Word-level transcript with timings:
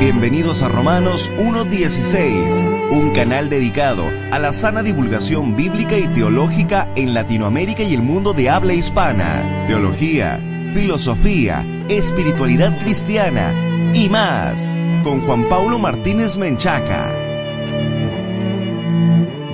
Bienvenidos 0.00 0.62
a 0.62 0.68
Romanos 0.68 1.28
1.16, 1.38 2.92
un 2.92 3.10
canal 3.10 3.50
dedicado 3.50 4.04
a 4.30 4.38
la 4.38 4.52
sana 4.52 4.84
divulgación 4.84 5.56
bíblica 5.56 5.98
y 5.98 6.06
teológica 6.06 6.88
en 6.94 7.14
Latinoamérica 7.14 7.82
y 7.82 7.94
el 7.94 8.02
mundo 8.02 8.32
de 8.32 8.48
habla 8.48 8.74
hispana. 8.74 9.64
Teología, 9.66 10.38
filosofía, 10.72 11.66
espiritualidad 11.88 12.78
cristiana 12.78 13.90
y 13.92 14.08
más, 14.08 14.72
con 15.02 15.20
Juan 15.20 15.48
Paulo 15.48 15.80
Martínez 15.80 16.38
Menchaca. 16.38 17.10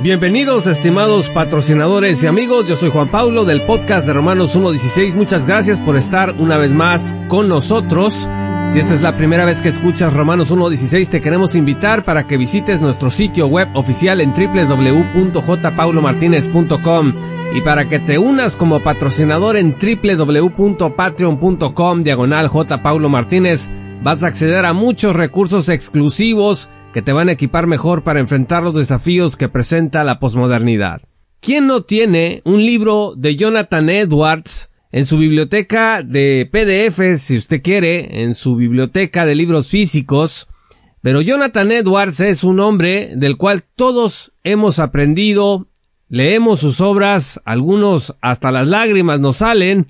Bienvenidos 0.03 0.67
estimados 0.67 1.31
patrocinadores 1.31 2.23
y 2.23 2.27
amigos, 2.27 2.69
yo 2.69 2.77
soy 2.77 2.91
Juan 2.91 3.11
Paulo 3.11 3.47
del 3.47 3.63
podcast 3.63 4.07
de 4.07 4.13
Romanos 4.13 4.55
1.16, 4.55 5.15
muchas 5.15 5.47
gracias 5.47 5.81
por 5.81 5.97
estar 5.97 6.35
una 6.39 6.59
vez 6.59 6.73
más 6.73 7.17
con 7.29 7.49
nosotros. 7.49 8.29
Si 8.67 8.79
esta 8.81 8.95
es 8.95 9.03
la 9.03 9.15
primera 9.15 9.45
vez 9.45 9.61
que 9.63 9.69
escuchas 9.69 10.13
Romanos 10.13 10.53
1.16, 10.53 11.09
te 11.09 11.21
queremos 11.21 11.55
invitar 11.55 12.05
para 12.05 12.27
que 12.27 12.37
visites 12.37 12.81
nuestro 12.81 13.11
sitio 13.11 13.47
web 13.47 13.69
oficial 13.75 14.21
en 14.21 14.33
www.jpaulomartinez.com 14.33 17.15
y 17.55 17.61
para 17.61 17.89
que 17.89 18.01
te 18.01 18.19
unas 18.19 18.57
como 18.57 18.83
patrocinador 18.83 19.57
en 19.57 19.77
www.patreon.com 19.79 22.03
diagonal 22.03 22.51
Martínez. 23.09 23.71
Vas 24.03 24.25
a 24.25 24.27
acceder 24.27 24.65
a 24.65 24.73
muchos 24.73 25.15
recursos 25.15 25.69
exclusivos 25.69 26.71
que 26.93 27.03
te 27.03 27.13
van 27.13 27.29
a 27.29 27.33
equipar 27.33 27.69
mejor 27.69 28.03
para 28.03 28.21
enfrentar 28.21 28.65
los 28.65 28.75
desafíos 28.75 29.37
que 29.37 29.49
presenta 29.49 30.03
la 30.03 30.19
posmodernidad. 30.19 31.03
¿Quién 31.41 31.67
no 31.67 31.83
tiene 31.83 32.41
un 32.45 32.65
libro 32.65 33.15
de 33.17 33.37
Jonathan 33.37 33.91
Edwards 33.91 34.71
en 34.95 35.07
su 35.07 35.19
biblioteca 35.19 36.05
de 36.05 36.49
PDF, 36.53 37.19
si 37.19 37.37
usted 37.37 37.63
quiere, 37.63 38.23
en 38.23 38.33
su 38.33 38.55
biblioteca 38.55 39.27
de 39.27 39.35
libros 39.35 39.67
físicos. 39.67 40.47
Pero 41.03 41.21
Jonathan 41.21 41.73
Edwards 41.73 42.21
es 42.21 42.45
un 42.45 42.61
hombre 42.61 43.11
del 43.17 43.37
cual 43.37 43.65
todos 43.65 44.35
hemos 44.45 44.79
aprendido, 44.79 45.67
leemos 46.09 46.61
sus 46.61 46.81
obras, 46.81 47.43
algunos 47.45 48.15
hasta 48.21 48.53
las 48.53 48.69
lágrimas 48.69 49.19
nos 49.19 49.39
salen, 49.39 49.89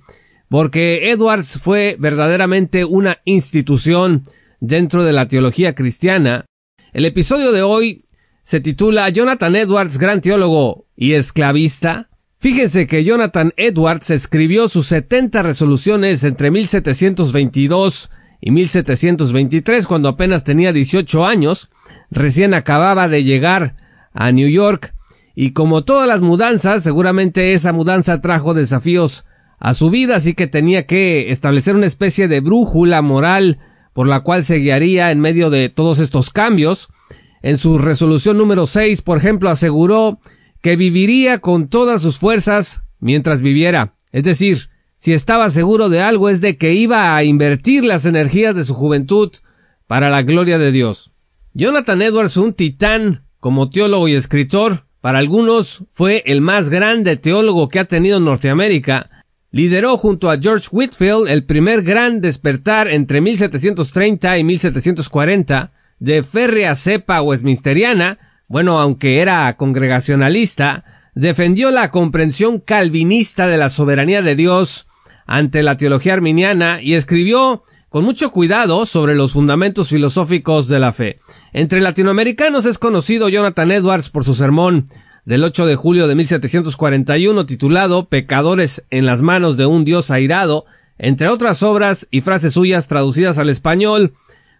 porque 0.49 1.11
Edwards 1.11 1.61
fue 1.63 1.99
verdaderamente 2.01 2.87
una 2.87 3.19
institución 3.27 4.23
dentro 4.61 5.05
de 5.05 5.13
la 5.13 5.29
teología 5.29 5.75
cristiana. 5.75 6.47
El 6.95 7.05
episodio 7.05 7.53
de 7.53 7.61
hoy 7.61 8.07
se 8.43 8.61
titula 8.61 9.11
Jonathan 9.11 9.55
Edwards, 9.55 9.99
gran 9.99 10.23
teólogo 10.23 10.87
y 10.97 11.13
esclavista. 11.13 12.09
Fíjense 12.45 12.87
que 12.87 13.05
Jonathan 13.05 13.55
Edwards 13.57 14.11
escribió 14.11 14.69
sus 14.69 14.89
70 14.89 15.43
resoluciones 15.43 16.25
entre 16.25 16.51
1722 16.51 18.11
y 18.43 18.51
1723 18.51 19.87
cuando 19.87 20.11
apenas 20.11 20.45
tenía 20.45 20.75
18 20.75 21.25
años, 21.25 21.71
recién 22.11 22.53
acababa 22.53 23.09
de 23.09 23.25
llegar 23.25 23.77
a 24.13 24.31
New 24.31 24.51
York 24.51 24.93
y 25.35 25.53
como 25.53 25.85
todas 25.85 26.07
las 26.07 26.21
mudanzas, 26.21 26.83
seguramente 26.83 27.55
esa 27.55 27.73
mudanza 27.73 28.21
trajo 28.21 28.53
desafíos 28.53 29.25
a 29.59 29.73
su 29.73 29.89
vida, 29.89 30.17
así 30.17 30.35
que 30.35 30.47
tenía 30.47 30.85
que 30.85 31.31
establecer 31.31 31.75
una 31.75 31.87
especie 31.87 32.29
de 32.29 32.41
brújula 32.41 33.01
moral 33.01 33.59
por 33.95 34.07
la 34.07 34.21
cual 34.21 34.45
se 34.45 34.57
guiaría 34.57 35.13
en 35.13 35.19
medio 35.19 35.49
de 35.49 35.71
todos 35.71 35.99
estos 35.99 36.29
cambios. 36.29 36.91
En 37.41 37.57
su 37.57 37.79
resolución 37.79 38.37
número 38.37 38.67
6, 38.67 39.01
por 39.01 39.17
ejemplo, 39.17 39.49
aseguró 39.49 40.19
que 40.65 40.77
viviría 40.77 41.41
con 41.41 41.69
todas 41.69 42.01
sus 42.01 42.19
fuerzas 42.19 42.85
mientras 42.99 43.43
viviera. 43.43 43.97
Es 44.13 44.23
decir, 44.23 44.71
si 44.97 45.13
estaba 45.13 45.51
seguro 45.51 45.91
de 45.91 46.01
algo 46.01 46.31
es 46.31 46.41
de 46.41 46.57
que 46.57 46.73
iba 46.73 47.15
a 47.15 47.23
invertir 47.23 47.85
las 47.85 48.07
energías 48.07 48.57
de 48.57 48.65
su 48.65 48.73
juventud 48.73 49.31
para 49.87 50.09
la 50.09 50.23
gloria 50.23 50.57
de 50.57 50.73
Dios. 50.73 51.13
Jonathan 51.53 52.01
Edwards, 52.01 52.39
un 52.39 52.55
titán 52.55 53.27
como 53.41 53.69
teólogo 53.69 54.09
y 54.09 54.15
escritor, 54.15 54.87
para 55.03 55.19
algunos 55.19 55.85
fue 55.91 56.23
el 56.25 56.41
más 56.41 56.71
grande 56.71 57.19
teólogo 57.19 57.69
que 57.69 57.81
ha 57.81 57.85
tenido 57.85 58.19
Norteamérica, 58.19 59.11
lideró 59.51 59.99
junto 59.99 60.31
a 60.31 60.39
George 60.39 60.69
Whitfield 60.73 61.29
el 61.29 61.45
primer 61.45 61.83
gran 61.83 62.23
despertar 62.23 62.89
entre 62.89 63.21
1730 63.21 64.39
y 64.39 64.45
1740 64.45 65.73
de 65.99 66.23
férrea 66.23 66.75
cepa 66.75 67.21
westminsteriana 67.21 68.19
bueno, 68.49 68.79
aunque 68.79 69.21
era 69.21 69.57
congregacionalista, 69.57 70.85
defendió 71.15 71.71
la 71.71 71.91
comprensión 71.91 72.61
calvinista 72.61 73.47
de 73.47 73.57
la 73.57 73.69
soberanía 73.69 74.23
de 74.23 74.37
Dios 74.37 74.87
ante 75.27 75.63
la 75.63 75.77
teología 75.77 76.15
arminiana 76.15 76.83
y 76.83 76.95
escribió 76.95 77.63
con 77.89 78.05
mucho 78.05 78.31
cuidado 78.31 78.87
sobre 78.87 79.15
los 79.15 79.33
fundamentos 79.33 79.89
filosóficos 79.89 80.69
de 80.69 80.79
la 80.81 80.93
fe. 80.93 81.19
Entre 81.53 81.81
latinoamericanos 81.81 82.67
es 82.67 82.79
conocido 82.79 83.29
Jonathan 83.29 83.71
Edwards 83.71 84.11
por 84.11 84.25
su 84.25 84.35
sermón 84.35 84.87
del 85.25 85.45
8 85.45 85.67
de 85.67 85.77
julio 85.77 86.07
de 86.07 86.15
1741 86.15 87.47
titulado 87.47 88.09
Pecadores 88.09 88.87
en 88.91 89.07
las 89.07 89.23
manos 89.23 89.57
de 89.57 89.67
un 89.67 89.85
Dios 89.85 90.11
airado, 90.11 90.67
entre 90.99 91.29
otras 91.29 91.63
obras 91.63 92.09
y 92.11 92.21
frases 92.21 92.53
suyas 92.53 92.89
traducidas 92.89 93.39
al 93.39 93.49
español, 93.49 94.13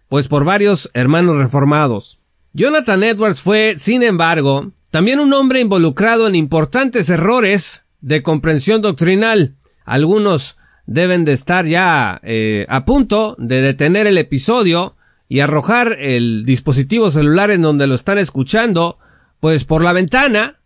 pues 0.09 0.27
por 0.27 0.45
varios 0.45 0.89
hermanos 0.93 1.35
reformados. 1.35 2.24
Jonathan 2.55 3.03
Edwards 3.03 3.41
fue, 3.41 3.73
sin 3.75 4.01
embargo, 4.01 4.71
también 4.89 5.19
un 5.19 5.33
hombre 5.33 5.59
involucrado 5.59 6.25
en 6.25 6.35
importantes 6.35 7.09
errores 7.09 7.83
de 7.99 8.23
comprensión 8.23 8.81
doctrinal. 8.81 9.57
Algunos 9.83 10.57
deben 10.85 11.25
de 11.25 11.33
estar 11.33 11.65
ya 11.65 12.21
eh, 12.23 12.65
a 12.69 12.85
punto 12.85 13.35
de 13.39 13.59
detener 13.59 14.07
el 14.07 14.17
episodio 14.17 14.95
y 15.27 15.41
arrojar 15.41 15.97
el 15.99 16.45
dispositivo 16.45 17.09
celular 17.09 17.51
en 17.51 17.61
donde 17.61 17.87
lo 17.87 17.95
están 17.95 18.19
escuchando, 18.19 18.99
pues 19.41 19.65
por 19.65 19.83
la 19.83 19.91
ventana, 19.91 20.61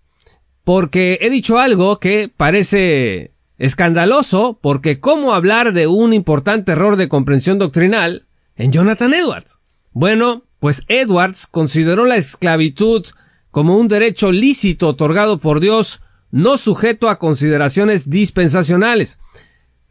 porque 0.64 1.18
he 1.22 1.32
dicho 1.32 1.58
algo 1.58 2.00
que 2.00 2.30
parece 2.30 3.34
escandaloso, 3.58 4.60
porque 4.62 5.00
cómo 5.00 5.34
hablar 5.34 5.74
de 5.74 5.88
un 5.88 6.14
importante 6.14 6.74
error 6.74 6.98
de 6.98 7.10
comprensión 7.10 7.58
doctrinal 7.58 8.28
en 8.58 8.72
Jonathan 8.72 9.16
Edwards. 9.16 9.62
Bueno, 9.92 10.44
pues 10.60 10.86
Edwards 10.88 11.48
consideró 11.48 12.06
la 12.06 12.18
esclavitud 12.18 13.06
como 13.52 13.78
un 13.78 13.88
derecho 13.88 14.32
lícito 14.32 14.90
otorgado 14.90 15.38
por 15.38 15.60
Dios, 15.60 16.02
no 16.32 16.58
sujeto 16.58 17.10
a 17.10 17.18
consideraciones 17.18 18.10
dispensacionales. 18.10 19.20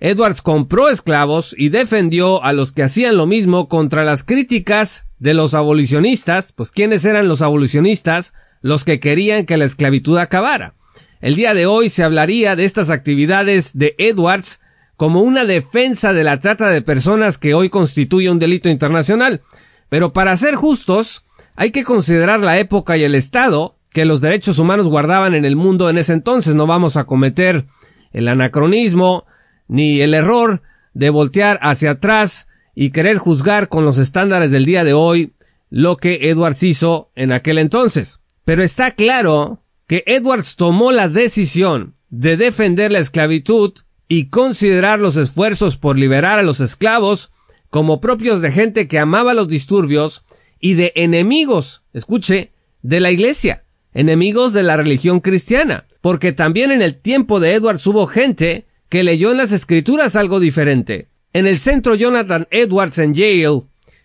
Edwards 0.00 0.42
compró 0.42 0.88
esclavos 0.88 1.54
y 1.58 1.70
defendió 1.70 2.44
a 2.44 2.52
los 2.52 2.70
que 2.70 2.84
hacían 2.84 3.16
lo 3.16 3.26
mismo 3.26 3.68
contra 3.68 4.04
las 4.04 4.22
críticas 4.22 5.06
de 5.18 5.34
los 5.34 5.54
abolicionistas, 5.54 6.52
pues 6.52 6.70
¿quiénes 6.70 7.04
eran 7.04 7.26
los 7.26 7.42
abolicionistas? 7.42 8.34
Los 8.60 8.84
que 8.84 9.00
querían 9.00 9.44
que 9.44 9.56
la 9.56 9.64
esclavitud 9.64 10.18
acabara. 10.18 10.74
El 11.20 11.34
día 11.34 11.54
de 11.54 11.66
hoy 11.66 11.88
se 11.88 12.04
hablaría 12.04 12.54
de 12.54 12.64
estas 12.64 12.90
actividades 12.90 13.76
de 13.76 13.96
Edwards 13.98 14.60
como 14.96 15.22
una 15.22 15.44
defensa 15.44 16.12
de 16.12 16.24
la 16.24 16.38
trata 16.38 16.68
de 16.68 16.82
personas 16.82 17.38
que 17.38 17.54
hoy 17.54 17.68
constituye 17.68 18.30
un 18.30 18.38
delito 18.38 18.68
internacional. 18.68 19.40
Pero 19.88 20.12
para 20.12 20.36
ser 20.36 20.54
justos, 20.54 21.24
hay 21.56 21.70
que 21.70 21.84
considerar 21.84 22.40
la 22.40 22.58
época 22.58 22.96
y 22.96 23.04
el 23.04 23.14
estado 23.14 23.76
que 23.92 24.04
los 24.04 24.20
derechos 24.20 24.58
humanos 24.58 24.88
guardaban 24.88 25.34
en 25.34 25.44
el 25.44 25.56
mundo 25.56 25.88
en 25.90 25.98
ese 25.98 26.12
entonces. 26.12 26.54
No 26.54 26.66
vamos 26.66 26.96
a 26.96 27.04
cometer 27.04 27.66
el 28.12 28.28
anacronismo 28.28 29.26
ni 29.66 30.00
el 30.00 30.14
error 30.14 30.62
de 30.94 31.10
voltear 31.10 31.58
hacia 31.62 31.92
atrás 31.92 32.48
y 32.74 32.90
querer 32.90 33.18
juzgar 33.18 33.68
con 33.68 33.84
los 33.84 33.98
estándares 33.98 34.50
del 34.50 34.64
día 34.64 34.84
de 34.84 34.92
hoy 34.92 35.32
lo 35.70 35.96
que 35.96 36.30
Edwards 36.30 36.62
hizo 36.62 37.10
en 37.14 37.32
aquel 37.32 37.58
entonces. 37.58 38.20
Pero 38.44 38.62
está 38.62 38.92
claro 38.92 39.62
que 39.86 40.04
Edwards 40.06 40.56
tomó 40.56 40.92
la 40.92 41.08
decisión 41.08 41.94
de 42.10 42.36
defender 42.36 42.90
la 42.90 42.98
esclavitud 42.98 43.72
y 44.06 44.26
considerar 44.26 45.00
los 45.00 45.16
esfuerzos 45.16 45.76
por 45.76 45.98
liberar 45.98 46.38
a 46.38 46.42
los 46.42 46.60
esclavos 46.60 47.32
como 47.70 48.00
propios 48.00 48.40
de 48.40 48.52
gente 48.52 48.88
que 48.88 48.98
amaba 48.98 49.34
los 49.34 49.48
disturbios 49.48 50.24
y 50.60 50.74
de 50.74 50.92
enemigos, 50.96 51.82
escuche, 51.92 52.52
de 52.82 53.00
la 53.00 53.10
iglesia, 53.10 53.64
enemigos 53.92 54.52
de 54.52 54.62
la 54.62 54.76
religión 54.76 55.20
cristiana, 55.20 55.86
porque 56.00 56.32
también 56.32 56.70
en 56.70 56.82
el 56.82 56.96
tiempo 56.96 57.40
de 57.40 57.54
Edwards 57.54 57.86
hubo 57.86 58.06
gente 58.06 58.66
que 58.88 59.04
leyó 59.04 59.30
en 59.30 59.36
las 59.36 59.52
escrituras 59.52 60.16
algo 60.16 60.40
diferente. 60.40 61.08
En 61.32 61.46
el 61.46 61.58
centro 61.58 61.94
Jonathan 61.94 62.48
Edwards 62.50 62.98
en 62.98 63.12
Yale 63.12 63.62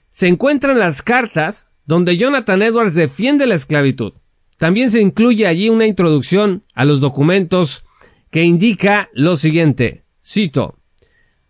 se 0.09 0.27
encuentran 0.27 0.77
las 0.77 1.01
cartas 1.01 1.71
donde 1.85 2.17
Jonathan 2.17 2.61
Edwards 2.61 2.95
defiende 2.95 3.47
la 3.47 3.55
esclavitud. 3.55 4.13
También 4.57 4.91
se 4.91 5.01
incluye 5.01 5.47
allí 5.47 5.69
una 5.69 5.85
introducción 5.85 6.63
a 6.75 6.85
los 6.85 6.99
documentos 6.99 7.83
que 8.29 8.43
indica 8.43 9.09
lo 9.13 9.35
siguiente. 9.35 10.03
Cito. 10.23 10.79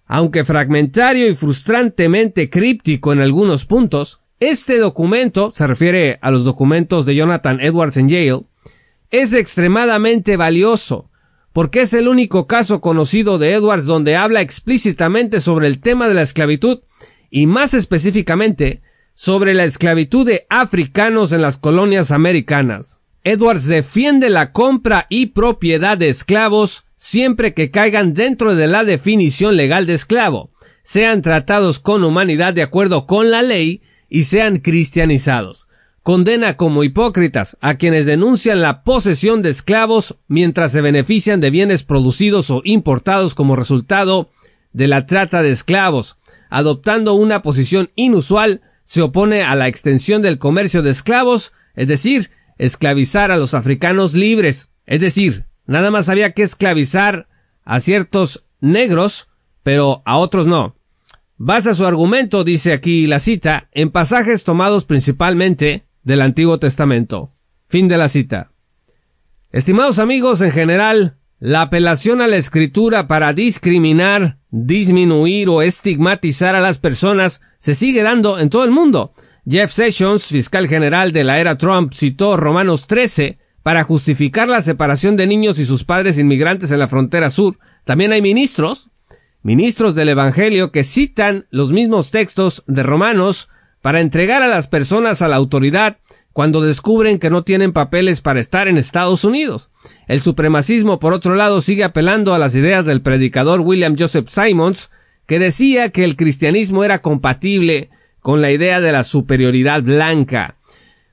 Aunque 0.05 0.44
fragmentario 0.44 1.29
y 1.29 1.35
frustrantemente 1.35 2.50
críptico 2.50 3.13
en 3.13 3.21
algunos 3.21 3.65
puntos, 3.65 4.21
este 4.39 4.77
documento, 4.77 5.51
se 5.53 5.67
refiere 5.67 6.19
a 6.21 6.29
los 6.29 6.44
documentos 6.44 7.05
de 7.05 7.15
Jonathan 7.15 7.61
Edwards 7.61 7.97
en 7.97 8.09
Yale, 8.09 8.41
es 9.09 9.33
extremadamente 9.33 10.38
valioso, 10.38 11.09
porque 11.53 11.81
es 11.81 11.94
el 11.94 12.07
único 12.07 12.47
caso 12.47 12.81
conocido 12.81 13.38
de 13.38 13.53
Edwards 13.53 13.85
donde 13.85 14.15
habla 14.15 14.41
explícitamente 14.41 15.39
sobre 15.39 15.67
el 15.67 15.79
tema 15.79 16.07
de 16.07 16.15
la 16.15 16.23
esclavitud 16.23 16.79
y 17.29 17.45
más 17.45 17.73
específicamente 17.73 18.81
sobre 19.13 19.53
la 19.53 19.63
esclavitud 19.63 20.25
de 20.25 20.45
africanos 20.50 21.31
en 21.31 21.41
las 21.41 21.57
colonias 21.57 22.11
americanas. 22.11 23.02
Edwards 23.24 23.68
defiende 23.68 24.30
la 24.30 24.52
compra 24.52 25.06
y 25.10 25.28
propiedad 25.28 25.98
de 25.98 26.10
esclavos 26.10 26.86
siempre 26.98 27.54
que 27.54 27.72
caigan 27.72 28.14
dentro 28.14 28.54
de 28.54 28.68
la 28.68 28.84
definición 28.84 29.56
legal 29.56 29.86
de 29.86 29.94
esclavo, 29.94 30.52
sean 30.81 31.22
tratados 31.22 31.80
con 31.80 32.04
humanidad 32.04 32.54
de 32.54 32.64
acuerdo 32.64 33.06
con 33.06 33.31
la 33.31 33.42
ley 33.42 33.81
y 34.10 34.24
sean 34.24 34.58
cristianizados. 34.58 35.70
Condena 36.02 36.58
como 36.58 36.84
hipócritas 36.84 37.58
a 37.62 37.75
quienes 37.75 38.06
denuncian 38.06 38.60
la 38.60 38.84
posesión 38.84 39.42
de 39.42 39.52
esclavos 39.52 40.18
mientras 40.28 40.74
se 40.74 40.81
benefician 40.81 41.40
de 41.40 41.50
bienes 41.50 41.84
producidos 41.84 42.50
o 42.52 42.62
importados 42.66 43.36
como 43.36 43.56
resultado 43.56 44.30
de 44.74 44.88
la 44.88 45.06
trata 45.06 45.42
de 45.42 45.52
esclavos, 45.52 46.18
adoptando 46.50 47.14
una 47.14 47.42
posición 47.42 47.90
inusual 47.96 48.62
se 48.84 49.02
opone 49.02 49.44
a 49.44 49.56
la 49.56 49.70
extensión 49.70 50.22
del 50.22 50.40
comercio 50.40 50.81
de 50.81 50.92
esclavos, 50.92 51.54
es 51.74 51.88
decir, 51.88 52.31
esclavizar 52.63 53.30
a 53.30 53.38
los 53.38 53.54
africanos 53.54 54.13
libres. 54.13 54.71
Es 54.86 55.01
decir, 55.01 55.45
nada 55.65 55.92
más 55.92 56.07
había 56.07 56.31
que 56.31 56.44
esclavizar 56.44 57.27
a 57.65 57.81
ciertos 57.81 58.45
negros, 58.62 59.27
pero 59.63 60.01
a 60.06 60.18
otros 60.18 60.48
no. 60.48 60.75
Basa 61.36 61.74
su 61.74 61.86
argumento, 61.86 62.45
dice 62.45 62.71
aquí 62.71 63.06
la 63.06 63.19
cita, 63.19 63.68
en 63.74 63.89
pasajes 63.92 64.45
tomados 64.45 64.86
principalmente 64.86 65.83
del 66.04 66.21
Antiguo 66.21 66.57
Testamento. 66.57 67.31
Fin 67.68 67.89
de 67.89 67.98
la 67.98 68.07
cita. 68.07 68.51
Estimados 69.51 70.00
amigos, 70.00 70.42
en 70.42 70.51
general, 70.51 71.18
la 71.39 71.63
apelación 71.63 72.21
a 72.21 72.27
la 72.27 72.38
escritura 72.38 73.07
para 73.07 73.33
discriminar, 73.33 74.38
disminuir 74.51 75.50
o 75.50 75.62
estigmatizar 75.62 76.56
a 76.56 76.62
las 76.62 76.77
personas 76.77 77.42
se 77.57 77.74
sigue 77.74 78.04
dando 78.04 78.39
en 78.39 78.50
todo 78.50 78.63
el 78.63 78.71
mundo. 78.71 79.12
Jeff 79.45 79.72
Sessions, 79.72 80.28
fiscal 80.28 80.69
general 80.69 81.12
de 81.12 81.25
la 81.25 81.40
era 81.40 81.57
Trump, 81.57 81.92
citó 81.94 82.38
Romanos 82.38 82.88
13 82.88 83.40
para 83.62 83.84
justificar 83.84 84.48
la 84.48 84.62
separación 84.62 85.18
de 85.18 85.28
niños 85.28 85.60
y 85.60 85.66
sus 85.66 85.84
padres 85.84 86.18
inmigrantes 86.18 86.72
en 86.72 86.80
la 86.80 86.88
frontera 86.88 87.30
sur. 87.30 87.60
También 87.84 88.13
hay 88.13 88.22
ministros, 88.22 88.90
ministros 89.42 89.95
del 89.95 90.10
Evangelio 90.10 90.72
que 90.72 90.86
citan 90.86 91.45
los 91.50 91.74
mismos 91.74 92.10
textos 92.10 92.63
de 92.68 92.84
Romanos 92.84 93.50
para 93.81 94.00
entregar 94.00 94.42
a 94.42 94.48
las 94.48 94.68
personas 94.68 95.22
a 95.22 95.28
la 95.28 95.36
autoridad 95.36 95.98
cuando 96.31 96.62
descubren 96.62 97.19
que 97.19 97.30
no 97.30 97.44
tienen 97.44 97.74
papeles 97.74 98.22
para 98.22 98.39
estar 98.39 98.69
en 98.69 98.78
Estados 98.78 99.25
Unidos. 99.25 99.72
El 100.07 100.22
supremacismo, 100.22 101.00
por 101.00 101.12
otro 101.12 101.36
lado, 101.36 101.60
sigue 101.60 101.84
apelando 101.84 102.34
a 102.34 102.39
las 102.39 102.56
ideas 102.56 102.86
del 102.86 103.01
predicador 103.01 103.60
William 103.60 103.96
Joseph 104.00 104.30
Simons, 104.30 104.89
que 105.28 105.38
decía 105.38 105.89
que 105.89 106.06
el 106.06 106.16
cristianismo 106.16 106.86
era 106.86 107.01
compatible 107.01 107.89
con 108.24 108.42
la 108.42 108.52
idea 108.52 108.81
de 108.81 108.92
la 108.92 109.04
superioridad 109.04 109.84
blanca. 109.84 110.56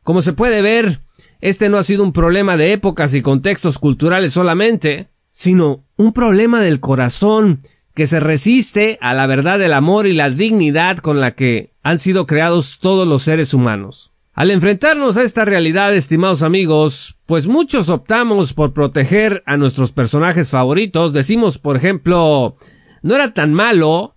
Como 0.03 0.23
se 0.23 0.33
puede 0.33 0.63
ver, 0.63 1.01
este 1.43 1.69
no 1.69 1.77
ha 1.77 1.83
sido 1.83 2.03
un 2.03 2.13
problema 2.13 2.57
de 2.57 2.73
épocas 2.73 3.15
y 3.15 3.21
contextos 3.21 3.79
culturales 3.79 4.33
solamente, 4.33 5.09
sino 5.29 5.85
un 5.97 6.13
problema 6.13 6.61
del 6.61 6.81
corazón 6.81 7.59
que 7.95 8.07
se 8.07 8.21
resiste 8.21 8.97
a 9.03 9.13
la 9.13 9.27
verdad 9.27 9.59
del 9.59 9.73
amor 9.73 10.07
y 10.07 10.15
la 10.15 10.31
dignidad 10.31 10.99
con 10.99 11.21
la 11.21 11.33
que 11.33 11.75
han 11.83 11.99
sido 11.99 12.27
creados 12.27 12.79
todos 12.79 13.07
los 13.07 13.23
seres 13.23 13.53
humanos. 13.55 14.13
Al 14.33 14.53
enfrentarnos 14.53 15.17
a 15.17 15.25
esta 15.25 15.45
realidad, 15.45 15.95
estimados 15.95 16.45
amigos, 16.45 17.19
pues 17.27 17.49
muchos 17.49 17.89
optamos 17.89 18.55
por 18.55 18.73
proteger 18.73 19.43
a 19.47 19.57
nuestros 19.57 19.91
personajes 19.91 20.51
favoritos, 20.51 21.13
decimos, 21.13 21.59
por 21.59 21.77
ejemplo, 21.77 22.55
no 23.03 23.15
era 23.17 23.35
tan 23.35 23.53
malo, 23.53 24.15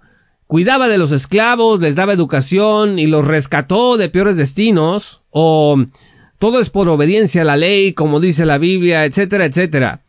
cuidaba 0.54 0.88
de 0.88 1.00
los 1.00 1.12
esclavos, 1.12 1.80
les 1.80 1.96
daba 1.96 2.14
educación 2.14 3.00
y 3.00 3.08
los 3.08 3.26
rescató 3.26 3.98
de 3.98 4.10
peores 4.10 4.38
destinos, 4.38 5.24
o 5.32 5.84
todo 6.38 6.60
es 6.60 6.70
por 6.70 6.88
obediencia 6.90 7.42
a 7.42 7.46
la 7.46 7.58
ley, 7.58 7.94
como 7.94 8.20
dice 8.20 8.46
la 8.46 8.60
Biblia, 8.60 9.04
etcétera, 9.04 9.46
etcétera. 9.46 10.04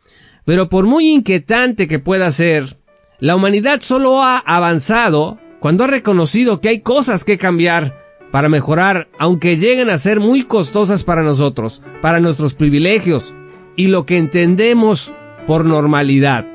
Pero 0.45 0.69
por 0.69 0.85
muy 0.85 1.09
inquietante 1.09 1.87
que 1.87 1.97
pueda 1.97 2.29
ser, 2.29 2.77
la 3.19 3.35
humanidad 3.35 3.81
solo 3.81 4.21
ha 4.21 4.37
avanzado 4.37 5.39
cuando 5.59 5.83
ha 5.83 5.87
reconocido 5.87 6.61
que 6.61 6.69
hay 6.69 6.81
cosas 6.81 7.23
que 7.23 7.39
cambiar 7.39 7.99
para 8.31 8.47
mejorar, 8.47 9.07
aunque 9.17 9.57
lleguen 9.57 9.89
a 9.89 9.97
ser 9.97 10.19
muy 10.19 10.43
costosas 10.43 11.03
para 11.03 11.23
nosotros, 11.23 11.81
para 12.03 12.19
nuestros 12.19 12.53
privilegios 12.53 13.33
y 13.75 13.87
lo 13.87 14.05
que 14.05 14.19
entendemos 14.19 15.15
por 15.47 15.65
normalidad. 15.65 16.54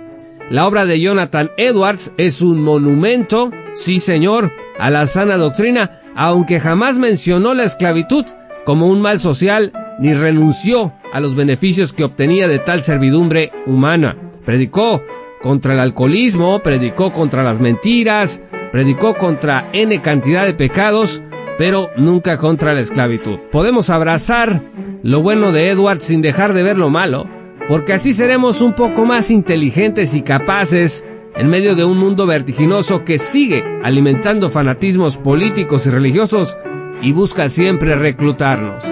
La 0.50 0.66
obra 0.66 0.84
de 0.84 0.98
Jonathan 0.98 1.52
Edwards 1.56 2.12
es 2.16 2.42
un 2.42 2.60
monumento, 2.60 3.52
sí 3.72 4.00
señor, 4.00 4.52
a 4.80 4.90
la 4.90 5.06
sana 5.06 5.36
doctrina, 5.36 6.00
aunque 6.16 6.58
jamás 6.58 6.98
mencionó 6.98 7.54
la 7.54 7.62
esclavitud 7.62 8.24
como 8.64 8.88
un 8.88 9.00
mal 9.00 9.20
social 9.20 9.72
ni 10.00 10.12
renunció 10.12 10.92
a 11.12 11.20
los 11.20 11.36
beneficios 11.36 11.92
que 11.92 12.02
obtenía 12.02 12.48
de 12.48 12.58
tal 12.58 12.80
servidumbre 12.80 13.52
humana. 13.64 14.16
Predicó 14.44 15.04
contra 15.40 15.74
el 15.74 15.78
alcoholismo, 15.78 16.58
predicó 16.64 17.12
contra 17.12 17.44
las 17.44 17.60
mentiras, 17.60 18.42
predicó 18.72 19.16
contra 19.16 19.70
N 19.72 20.02
cantidad 20.02 20.46
de 20.46 20.54
pecados, 20.54 21.22
pero 21.58 21.90
nunca 21.96 22.38
contra 22.38 22.74
la 22.74 22.80
esclavitud. 22.80 23.38
Podemos 23.52 23.88
abrazar 23.88 24.64
lo 25.04 25.22
bueno 25.22 25.52
de 25.52 25.68
Edward 25.68 26.00
sin 26.00 26.22
dejar 26.22 26.54
de 26.54 26.64
ver 26.64 26.76
lo 26.76 26.90
malo, 26.90 27.28
porque 27.68 27.92
así 27.92 28.12
seremos 28.12 28.60
un 28.60 28.74
poco 28.74 29.04
más 29.04 29.30
inteligentes 29.30 30.14
y 30.14 30.22
capaces 30.22 31.04
en 31.34 31.48
medio 31.48 31.74
de 31.74 31.84
un 31.84 31.98
mundo 31.98 32.26
vertiginoso 32.26 33.04
que 33.04 33.18
sigue 33.18 33.64
alimentando 33.82 34.50
fanatismos 34.50 35.16
políticos 35.16 35.86
y 35.86 35.90
religiosos 35.90 36.58
y 37.02 37.12
busca 37.12 37.48
siempre 37.48 37.94
reclutarnos. 37.94 38.84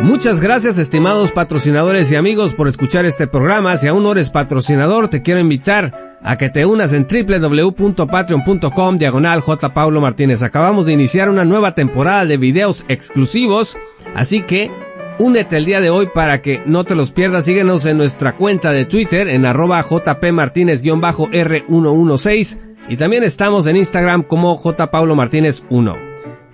Muchas 0.00 0.40
gracias 0.40 0.76
estimados 0.78 1.32
patrocinadores 1.32 2.12
y 2.12 2.16
amigos 2.16 2.52
por 2.54 2.68
escuchar 2.68 3.06
este 3.06 3.26
programa. 3.26 3.76
Si 3.78 3.88
aún 3.88 4.02
no 4.02 4.12
eres 4.12 4.28
patrocinador, 4.28 5.08
te 5.08 5.22
quiero 5.22 5.40
invitar 5.40 6.18
a 6.22 6.36
que 6.36 6.50
te 6.50 6.66
unas 6.66 6.92
en 6.92 7.06
www.patreon.com 7.06 8.96
diagonal 8.96 9.40
J. 9.40 9.72
Martínez. 10.00 10.42
Acabamos 10.42 10.86
de 10.86 10.92
iniciar 10.92 11.30
una 11.30 11.44
nueva 11.44 11.74
temporada 11.74 12.26
de 12.26 12.36
videos 12.36 12.84
exclusivos, 12.88 13.78
así 14.14 14.42
que 14.42 14.70
únete 15.18 15.56
el 15.56 15.64
día 15.64 15.80
de 15.80 15.90
hoy 15.90 16.08
para 16.12 16.42
que 16.42 16.62
no 16.66 16.84
te 16.84 16.94
los 16.94 17.12
pierdas. 17.12 17.44
Síguenos 17.44 17.86
en 17.86 17.96
nuestra 17.96 18.36
cuenta 18.36 18.72
de 18.72 18.84
Twitter 18.84 19.28
en 19.28 19.46
arroba 19.46 19.82
jpmartínez-r116 19.82 22.58
y 22.88 22.96
también 22.96 23.24
estamos 23.24 23.66
en 23.66 23.76
Instagram 23.76 24.22
como 24.22 24.56
J. 24.56 24.90
Paulo 24.90 25.14
Martínez 25.14 25.64
1. 25.70 25.96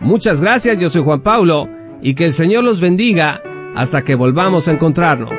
Muchas 0.01 0.41
gracias, 0.41 0.79
yo 0.79 0.89
soy 0.89 1.03
Juan 1.03 1.21
Paulo 1.21 1.69
y 2.03 2.15
que 2.15 2.27
el 2.27 2.33
Señor 2.33 2.65
los 2.65 2.81
bendiga 2.81 3.43
hasta 3.75 4.03
que 4.03 4.15
volvamos 4.15 4.69
a 4.69 4.73
encontrarnos. 4.73 5.39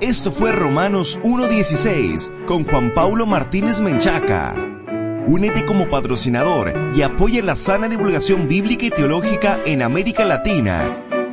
Esto 0.00 0.32
fue 0.32 0.52
Romanos 0.52 1.20
1.16 1.22 2.46
con 2.46 2.64
Juan 2.64 2.92
Paulo 2.94 3.26
Martínez 3.26 3.80
Menchaca. 3.80 4.54
Únete 5.26 5.66
como 5.66 5.88
patrocinador 5.88 6.72
y 6.94 7.02
apoya 7.02 7.42
la 7.42 7.54
sana 7.54 7.88
divulgación 7.88 8.48
bíblica 8.48 8.86
y 8.86 8.90
teológica 8.90 9.60
en 9.66 9.82
América 9.82 10.24
Latina. 10.24 11.09